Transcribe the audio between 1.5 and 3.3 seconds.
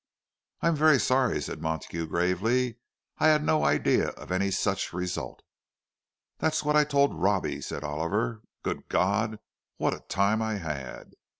Montague, gravely. "I